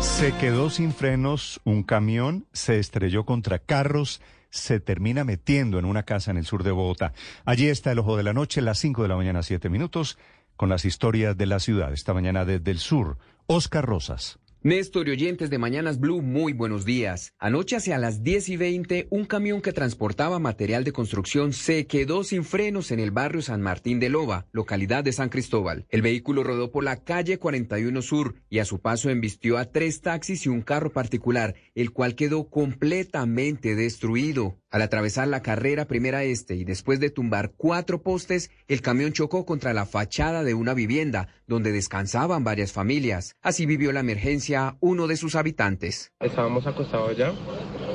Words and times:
Se 0.00 0.32
quedó 0.36 0.70
sin 0.70 0.92
frenos 0.92 1.60
un 1.64 1.82
camión, 1.82 2.46
se 2.52 2.78
estrelló 2.78 3.24
contra 3.24 3.58
carros, 3.58 4.22
se 4.50 4.80
termina 4.80 5.24
metiendo 5.24 5.78
en 5.78 5.84
una 5.84 6.04
casa 6.04 6.30
en 6.30 6.38
el 6.38 6.44
sur 6.44 6.64
de 6.64 6.72
Bogotá. 6.72 7.12
Allí 7.44 7.68
está 7.68 7.92
el 7.92 7.98
ojo 7.98 8.16
de 8.16 8.22
la 8.22 8.32
noche, 8.32 8.62
las 8.62 8.78
5 8.78 9.02
de 9.02 9.08
la 9.08 9.16
mañana, 9.16 9.42
7 9.42 9.68
minutos, 9.68 10.18
con 10.56 10.68
las 10.68 10.84
historias 10.84 11.36
de 11.36 11.46
la 11.46 11.60
ciudad. 11.60 11.92
Esta 11.92 12.14
mañana 12.14 12.44
desde 12.44 12.70
el 12.70 12.78
sur, 12.78 13.18
Oscar 13.46 13.84
Rosas. 13.84 14.39
Néstor 14.62 15.08
y 15.08 15.12
oyentes 15.12 15.48
de 15.48 15.56
Mañanas 15.56 15.98
Blue, 15.98 16.20
muy 16.20 16.52
buenos 16.52 16.84
días. 16.84 17.32
Anoche 17.38 17.76
hacia 17.76 17.96
las 17.96 18.22
10 18.22 18.50
y 18.50 18.56
20, 18.58 19.06
un 19.08 19.24
camión 19.24 19.62
que 19.62 19.72
transportaba 19.72 20.38
material 20.38 20.84
de 20.84 20.92
construcción 20.92 21.54
se 21.54 21.86
quedó 21.86 22.24
sin 22.24 22.44
frenos 22.44 22.90
en 22.90 23.00
el 23.00 23.10
barrio 23.10 23.40
San 23.40 23.62
Martín 23.62 24.00
de 24.00 24.10
Loba, 24.10 24.48
localidad 24.52 25.02
de 25.02 25.12
San 25.12 25.30
Cristóbal. 25.30 25.86
El 25.88 26.02
vehículo 26.02 26.44
rodó 26.44 26.70
por 26.70 26.84
la 26.84 27.02
calle 27.02 27.38
41 27.38 28.02
Sur 28.02 28.34
y 28.50 28.58
a 28.58 28.66
su 28.66 28.82
paso 28.82 29.08
embistió 29.08 29.56
a 29.56 29.64
tres 29.64 30.02
taxis 30.02 30.44
y 30.44 30.50
un 30.50 30.60
carro 30.60 30.92
particular, 30.92 31.54
el 31.74 31.90
cual 31.90 32.14
quedó 32.14 32.50
completamente 32.50 33.74
destruido. 33.74 34.58
Al 34.70 34.82
atravesar 34.82 35.26
la 35.26 35.42
carrera 35.42 35.86
primera 35.86 36.22
este 36.22 36.54
y 36.54 36.64
después 36.64 37.00
de 37.00 37.10
tumbar 37.10 37.54
cuatro 37.56 38.02
postes, 38.02 38.50
el 38.68 38.82
camión 38.82 39.12
chocó 39.12 39.44
contra 39.44 39.72
la 39.72 39.86
fachada 39.86 40.44
de 40.44 40.54
una 40.54 40.74
vivienda 40.74 41.28
donde 41.48 41.72
descansaban 41.72 42.44
varias 42.44 42.72
familias. 42.72 43.34
Así 43.42 43.66
vivió 43.66 43.90
la 43.90 44.00
emergencia 44.00 44.49
uno 44.80 45.06
de 45.06 45.16
sus 45.16 45.34
habitantes. 45.34 46.12
Estábamos 46.20 46.66
acostados 46.66 47.16
ya 47.16 47.32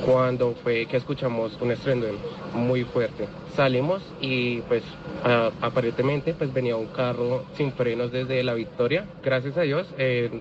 cuando 0.04 0.54
fue 0.62 0.86
que 0.86 0.96
escuchamos 0.96 1.60
un 1.60 1.72
estruendo 1.72 2.06
muy 2.54 2.84
fuerte. 2.84 3.26
Salimos 3.56 4.02
y 4.20 4.60
pues 4.62 4.82
aparentemente 5.60 6.34
pues 6.34 6.52
venía 6.52 6.76
un 6.76 6.86
carro 6.86 7.44
sin 7.56 7.72
frenos 7.72 8.12
desde 8.12 8.42
la 8.44 8.54
Victoria. 8.54 9.06
Gracias 9.22 9.56
a 9.56 9.62
Dios 9.62 9.86
eh, 9.98 10.40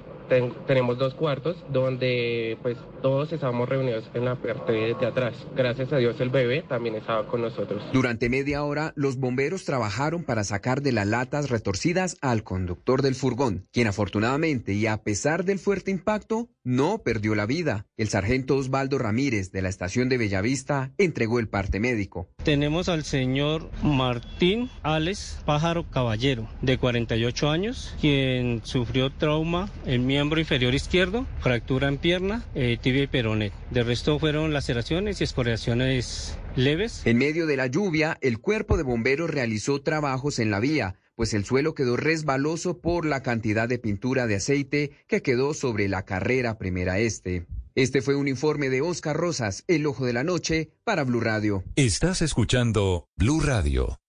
tenemos 0.68 0.98
dos 0.98 1.14
cuartos 1.14 1.58
donde 1.72 2.58
pues 2.62 2.78
todos 3.02 3.32
estábamos 3.32 3.70
reunidos 3.70 4.10
en 4.14 4.26
la 4.26 4.36
parte 4.36 4.72
de 4.72 5.06
atrás. 5.06 5.36
Gracias 5.56 5.92
a 5.94 5.98
Dios 5.98 6.20
el 6.20 6.30
bebé 6.30 6.64
también 6.68 6.96
estaba 6.96 7.28
con 7.28 7.42
nosotros. 7.42 7.84
Durante 7.94 8.30
media 8.30 8.64
hora 8.64 8.94
los 8.96 9.18
bomberos 9.18 9.66
trabajaron 9.66 10.24
para 10.24 10.44
sacar 10.44 10.82
de 10.82 10.92
las 10.92 11.08
latas 11.08 11.50
retorcidas 11.50 12.18
al 12.22 12.44
conductor 12.44 13.02
del 13.02 13.16
furgón, 13.16 13.68
quien 13.72 13.88
afortunadamente 13.88 14.74
y 14.74 14.88
a 14.88 14.98
pesar 14.98 15.46
del 15.46 15.60
fuerte 15.60 15.92
impacto 16.06 16.50
no 16.64 17.00
perdió 17.00 17.34
la 17.34 17.48
vida. 17.48 17.88
El 17.98 18.10
sargento 18.10 18.58
Osvaldo 18.58 19.00
Ramírez 19.00 19.52
de 19.52 19.64
la 19.64 19.70
estación 19.70 20.08
de 20.08 20.20
Bellavista 20.20 20.92
entregó 21.00 21.40
el 21.40 21.48
parte 21.48 21.80
médico. 21.80 22.30
Tenemos 22.44 22.90
al 22.90 23.04
señor 23.04 23.72
Martín 23.82 24.70
Alex 24.84 25.40
Pájaro 25.48 25.90
Caballero, 25.90 26.48
de 26.62 26.78
48 26.78 27.50
años, 27.50 27.96
quien 28.00 28.62
sufrió 28.64 29.12
trauma 29.12 29.68
en 29.88 30.06
miembro 30.06 30.40
inferior 30.40 30.76
izquierdo, 30.76 31.26
fractura 31.40 31.88
en 31.88 31.98
pierna, 31.98 32.46
eh, 32.54 32.78
tibia 32.80 33.02
y 33.02 33.08
peroné. 33.08 33.52
De 33.72 33.82
resto 33.82 34.20
fueron 34.20 34.54
laceraciones 34.54 35.22
y 35.22 35.24
escoriaciones 35.24 36.38
leves. 36.56 37.02
En 37.06 37.18
medio 37.18 37.48
de 37.48 37.58
la 37.58 37.66
lluvia, 37.66 38.20
el 38.22 38.38
cuerpo 38.40 38.78
de 38.78 38.84
bomberos 38.84 39.32
realizó 39.32 39.82
trabajos 39.82 40.38
en 40.38 40.52
la 40.52 40.60
vía 40.60 41.00
pues 41.16 41.34
el 41.34 41.46
suelo 41.46 41.74
quedó 41.74 41.98
resbaloso 41.98 42.80
por 42.80 43.06
la 43.06 43.24
cantidad 43.24 43.68
de 43.68 43.80
pintura 43.80 44.28
de 44.28 44.36
aceite 44.36 44.92
que 45.08 45.22
quedó 45.22 45.54
sobre 45.54 45.88
la 45.88 46.04
carrera 46.04 46.58
primera 46.58 47.00
este. 47.00 47.48
Este 47.74 48.02
fue 48.02 48.16
un 48.16 48.28
informe 48.28 48.70
de 48.70 48.82
Oscar 48.82 49.18
Rosas, 49.18 49.66
El 49.68 49.86
Ojo 49.86 50.06
de 50.06 50.14
la 50.14 50.24
Noche, 50.24 50.72
para 50.84 51.04
Blue 51.04 51.20
Radio. 51.20 51.64
Estás 51.76 52.22
escuchando 52.22 53.10
Blue 53.18 53.42
Radio. 53.42 54.00